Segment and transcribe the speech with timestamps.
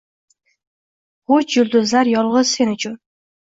[1.27, 3.01] Gʼuj yulduzlar yolgʼiz sen uchun